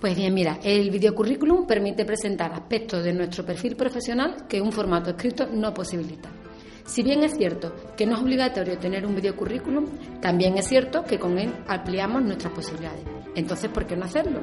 Pues 0.00 0.16
bien, 0.16 0.34
mira, 0.34 0.58
el 0.64 0.90
videocurrículum 0.90 1.68
permite 1.68 2.04
presentar 2.04 2.52
aspectos 2.52 3.04
de 3.04 3.12
nuestro 3.12 3.46
perfil 3.46 3.76
profesional 3.76 4.48
que 4.48 4.60
un 4.60 4.72
formato 4.72 5.10
escrito 5.10 5.46
no 5.46 5.72
posibilita. 5.72 6.41
Si 6.84 7.02
bien 7.02 7.22
es 7.22 7.36
cierto 7.36 7.74
que 7.96 8.06
no 8.06 8.16
es 8.16 8.22
obligatorio 8.22 8.78
tener 8.78 9.06
un 9.06 9.14
videocurrículum, 9.14 9.86
también 10.20 10.58
es 10.58 10.66
cierto 10.66 11.04
que 11.04 11.18
con 11.18 11.38
él 11.38 11.54
ampliamos 11.66 12.22
nuestras 12.22 12.52
posibilidades. 12.52 13.04
Entonces, 13.34 13.70
¿por 13.70 13.86
qué 13.86 13.96
no 13.96 14.04
hacerlo? 14.04 14.40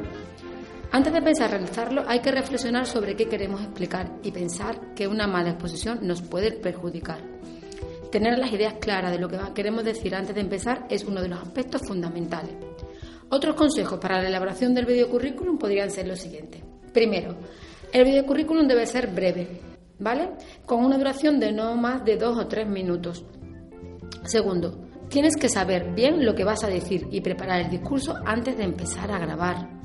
Antes 0.91 1.13
de 1.13 1.22
pensar 1.22 1.51
realizarlo, 1.51 2.03
hay 2.08 2.19
que 2.19 2.31
reflexionar 2.31 2.88
sobre 2.88 3.15
qué 3.15 3.27
queremos 3.27 3.62
explicar 3.62 4.12
y 4.24 4.31
pensar 4.31 4.93
que 4.96 5.08
una 5.08 5.27
mala 5.27 5.51
exposición 5.51 6.00
nos 6.01 6.22
puede 6.24 6.51
perjudicar. 6.51 7.19
Tener 8.12 8.39
las 8.39 8.51
ideas 8.51 8.75
claras 8.81 9.12
de 9.12 9.19
lo 9.19 9.27
que 9.27 9.38
queremos 9.53 9.84
decir 9.84 10.15
antes 10.15 10.34
de 10.34 10.41
empezar 10.41 10.88
es 10.89 11.05
uno 11.05 11.22
de 11.22 11.27
los 11.27 11.39
aspectos 11.39 11.84
fundamentales. 11.88 12.55
Otros 13.29 13.55
consejos 13.55 14.00
para 14.00 14.19
la 14.19 14.29
elaboración 14.29 14.74
del 14.74 14.88
videocurrículum 14.88 15.60
podrían 15.60 15.91
ser 15.91 16.08
los 16.08 16.19
siguientes. 16.19 16.63
Primero, 16.91 17.38
el 17.93 18.05
videocurrículum 18.05 18.67
debe 18.67 18.88
ser 18.88 19.08
breve, 19.08 19.62
¿vale? 19.99 20.31
Con 20.65 20.83
una 20.83 20.97
duración 20.97 21.39
de 21.39 21.51
no 21.51 21.75
más 21.75 22.03
de 22.03 22.17
dos 22.17 22.37
o 22.37 22.47
tres 22.47 22.67
minutos. 22.67 23.25
Segundo, 24.23 24.87
tienes 25.09 25.35
que 25.35 25.49
saber 25.49 25.93
bien 25.93 26.25
lo 26.25 26.35
que 26.35 26.43
vas 26.43 26.63
a 26.63 26.67
decir 26.67 27.07
y 27.11 27.21
preparar 27.21 27.61
el 27.61 27.69
discurso 27.69 28.15
antes 28.25 28.57
de 28.57 28.63
empezar 28.63 29.11
a 29.11 29.19
grabar. 29.19 29.79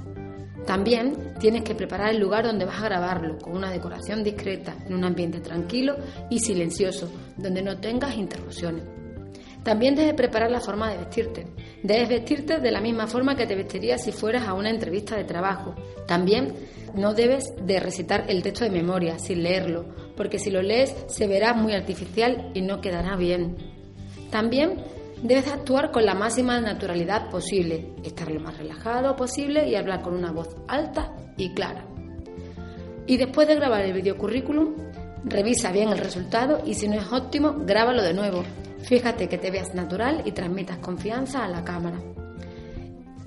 También 0.66 1.34
tienes 1.38 1.62
que 1.62 1.74
preparar 1.74 2.14
el 2.14 2.20
lugar 2.20 2.46
donde 2.46 2.64
vas 2.64 2.80
a 2.80 2.86
grabarlo, 2.86 3.38
con 3.38 3.54
una 3.54 3.70
decoración 3.70 4.24
discreta, 4.24 4.74
en 4.86 4.94
un 4.94 5.04
ambiente 5.04 5.40
tranquilo 5.40 5.96
y 6.30 6.38
silencioso, 6.38 7.10
donde 7.36 7.62
no 7.62 7.78
tengas 7.78 8.16
interrupciones. 8.16 8.84
También 9.62 9.94
debes 9.94 10.14
preparar 10.14 10.50
la 10.50 10.60
forma 10.60 10.90
de 10.90 10.98
vestirte. 10.98 11.46
Debes 11.82 12.08
vestirte 12.08 12.60
de 12.60 12.70
la 12.70 12.82
misma 12.82 13.06
forma 13.06 13.34
que 13.34 13.46
te 13.46 13.54
vestirías 13.54 14.02
si 14.02 14.12
fueras 14.12 14.46
a 14.46 14.54
una 14.54 14.70
entrevista 14.70 15.16
de 15.16 15.24
trabajo. 15.24 15.74
También 16.06 16.54
no 16.94 17.14
debes 17.14 17.54
de 17.62 17.80
recitar 17.80 18.24
el 18.28 18.42
texto 18.42 18.64
de 18.64 18.70
memoria 18.70 19.18
sin 19.18 19.42
leerlo, 19.42 19.86
porque 20.16 20.38
si 20.38 20.50
lo 20.50 20.62
lees 20.62 20.94
se 21.08 21.26
verá 21.26 21.54
muy 21.54 21.74
artificial 21.74 22.50
y 22.54 22.62
no 22.62 22.80
quedará 22.80 23.16
bien. 23.16 23.56
También 24.30 24.82
debes 25.22 25.48
actuar 25.48 25.90
con 25.90 26.04
la 26.04 26.14
máxima 26.14 26.60
naturalidad 26.60 27.30
posible, 27.30 27.94
estar 28.04 28.30
lo 28.30 28.40
más 28.40 28.58
relajado 28.58 29.16
posible 29.16 29.68
y 29.68 29.74
hablar 29.74 30.02
con 30.02 30.14
una 30.14 30.32
voz 30.32 30.56
alta 30.68 31.12
y 31.36 31.54
clara. 31.54 31.86
Y 33.06 33.16
después 33.16 33.48
de 33.48 33.56
grabar 33.56 33.82
el 33.82 33.92
videocurrículum, 33.92 34.74
revisa 35.24 35.72
bien 35.72 35.90
el 35.90 35.98
resultado 35.98 36.62
y 36.64 36.74
si 36.74 36.88
no 36.88 36.94
es 36.94 37.12
óptimo, 37.12 37.54
grábalo 37.64 38.02
de 38.02 38.14
nuevo 38.14 38.44
Fíjate 38.84 39.28
que 39.28 39.38
te 39.38 39.50
veas 39.50 39.74
natural 39.74 40.22
y 40.26 40.32
transmitas 40.32 40.76
confianza 40.78 41.42
a 41.42 41.48
la 41.48 41.64
cámara. 41.64 41.98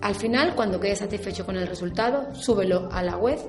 Al 0.02 0.14
final, 0.14 0.54
cuando 0.54 0.80
quedes 0.80 1.00
satisfecho 1.00 1.46
con 1.46 1.58
el 1.58 1.66
resultado, 1.66 2.36
súbelo 2.36 2.90
a 2.92 3.02
la 3.02 3.18
web 3.18 3.40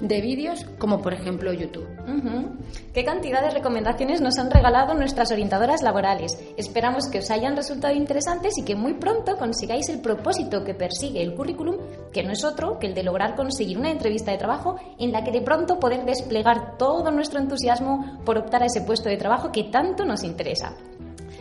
de 0.00 0.20
vídeos 0.20 0.64
como 0.78 1.00
por 1.02 1.14
ejemplo 1.14 1.52
YouTube. 1.52 1.88
¿Qué 2.92 3.04
cantidad 3.04 3.42
de 3.42 3.50
recomendaciones 3.50 4.20
nos 4.20 4.38
han 4.38 4.50
regalado 4.50 4.94
nuestras 4.94 5.30
orientadoras 5.30 5.82
laborales? 5.82 6.32
Esperamos 6.56 7.08
que 7.08 7.18
os 7.18 7.30
hayan 7.30 7.56
resultado 7.56 7.94
interesantes 7.94 8.56
y 8.58 8.64
que 8.64 8.74
muy 8.74 8.94
pronto 8.94 9.36
consigáis 9.36 9.88
el 9.88 10.00
propósito 10.00 10.64
que 10.64 10.74
persigue 10.74 11.22
el 11.22 11.34
currículum, 11.34 11.76
que 12.12 12.22
no 12.22 12.32
es 12.32 12.44
otro 12.44 12.78
que 12.78 12.86
el 12.86 12.94
de 12.94 13.02
lograr 13.02 13.36
conseguir 13.36 13.78
una 13.78 13.90
entrevista 13.90 14.32
de 14.32 14.38
trabajo 14.38 14.76
en 14.98 15.12
la 15.12 15.24
que 15.24 15.32
de 15.32 15.42
pronto 15.42 15.78
poder 15.78 16.04
desplegar 16.04 16.76
todo 16.78 17.10
nuestro 17.10 17.40
entusiasmo 17.40 18.20
por 18.24 18.38
optar 18.38 18.62
a 18.62 18.66
ese 18.66 18.82
puesto 18.82 19.08
de 19.08 19.16
trabajo 19.16 19.52
que 19.52 19.64
tanto 19.64 20.04
nos 20.04 20.24
interesa. 20.24 20.74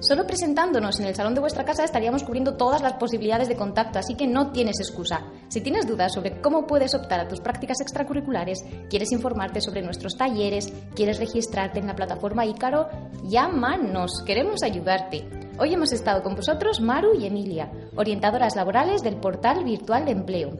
Solo 0.00 0.28
presentándonos 0.28 1.00
en 1.00 1.06
el 1.06 1.16
salón 1.16 1.34
de 1.34 1.40
vuestra 1.40 1.64
casa 1.64 1.82
estaríamos 1.82 2.22
cubriendo 2.22 2.56
todas 2.56 2.82
las 2.82 2.92
posibilidades 2.94 3.48
de 3.48 3.56
contacto, 3.56 3.98
así 3.98 4.14
que 4.14 4.28
no 4.28 4.52
tienes 4.52 4.78
excusa. 4.78 5.24
Si 5.48 5.60
tienes 5.60 5.88
dudas 5.88 6.12
sobre 6.12 6.40
cómo 6.40 6.68
puedes 6.68 6.94
optar 6.94 7.18
a 7.18 7.26
tus 7.26 7.40
prácticas 7.40 7.80
extracurriculares, 7.80 8.64
quieres 8.88 9.10
informarte 9.10 9.60
sobre 9.60 9.82
nuestros 9.82 10.16
talleres, 10.16 10.72
quieres 10.94 11.18
registrarte 11.18 11.80
en 11.80 11.88
la 11.88 11.96
plataforma 11.96 12.46
Ícaro, 12.46 12.88
llámanos, 13.24 14.22
queremos 14.24 14.62
ayudarte. 14.62 15.28
Hoy 15.58 15.74
hemos 15.74 15.92
estado 15.92 16.22
con 16.22 16.36
vosotros 16.36 16.80
Maru 16.80 17.18
y 17.18 17.26
Emilia, 17.26 17.72
orientadoras 17.96 18.54
laborales 18.54 19.02
del 19.02 19.16
portal 19.16 19.64
virtual 19.64 20.04
de 20.04 20.12
empleo. 20.12 20.50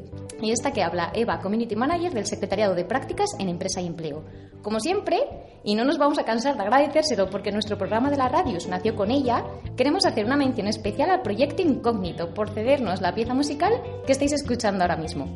Y 0.41 0.53
esta 0.53 0.73
que 0.73 0.83
habla 0.83 1.11
Eva, 1.15 1.41
Community 1.41 1.75
Manager 1.75 2.13
del 2.13 2.27
Secretariado 2.27 2.75
de 2.75 2.85
Prácticas 2.85 3.31
en 3.39 3.49
Empresa 3.49 3.81
y 3.81 3.87
Empleo. 3.87 4.25
Como 4.63 4.81
siempre, 4.81 5.19
y 5.65 5.75
no 5.75 5.85
nos 5.85 5.99
vamos 5.99 6.19
a 6.19 6.25
cansar 6.25 6.57
de 6.57 6.63
agradecérselo 6.63 7.29
porque 7.31 7.53
nuestro 7.53 7.79
programa 7.79 8.11
de 8.11 8.17
la 8.17 8.29
radio 8.29 8.59
nació 8.69 8.95
con 8.95 9.11
ella, 9.11 9.45
queremos 9.77 10.07
hacer 10.07 10.25
una 10.25 10.37
mención 10.37 10.67
especial 10.67 11.11
al 11.11 11.23
Proyecto 11.23 11.63
Incógnito 11.63 12.35
por 12.35 12.51
cedernos 12.51 13.01
la 13.01 13.15
pieza 13.15 13.35
musical 13.35 13.73
que 14.07 14.13
estáis 14.13 14.33
escuchando 14.33 14.83
ahora 14.85 14.97
mismo. 14.97 15.27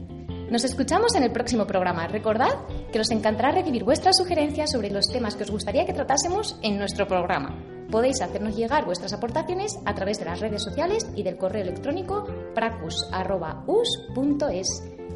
Nos 0.50 0.64
escuchamos 0.64 1.14
en 1.14 1.22
el 1.22 1.32
próximo 1.32 1.66
programa. 1.66 2.06
Recordad 2.08 2.66
que 2.92 2.98
nos 2.98 3.10
encantará 3.10 3.52
recibir 3.52 3.84
vuestras 3.84 4.18
sugerencias 4.18 4.70
sobre 4.70 4.90
los 4.90 5.06
temas 5.06 5.34
que 5.34 5.44
os 5.44 5.50
gustaría 5.50 5.86
que 5.86 5.94
tratásemos 5.94 6.58
en 6.62 6.78
nuestro 6.78 7.06
programa. 7.06 7.71
Podéis 7.92 8.20
hacernos 8.22 8.56
llegar 8.56 8.86
vuestras 8.86 9.12
aportaciones 9.12 9.78
a 9.84 9.94
través 9.94 10.18
de 10.18 10.24
las 10.24 10.40
redes 10.40 10.62
sociales 10.62 11.06
y 11.14 11.22
del 11.22 11.36
correo 11.36 11.60
electrónico 11.62 12.24
pracus.us.es. 12.54 13.12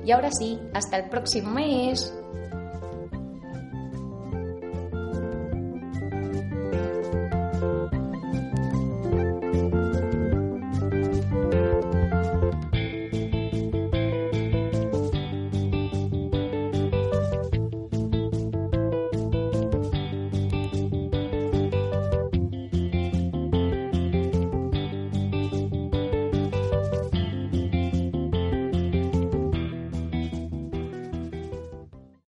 Y 0.04 0.12
ahora 0.12 0.30
sí, 0.30 0.60
hasta 0.74 0.98
el 0.98 1.08
próximo 1.08 1.50
mes. 1.52 2.12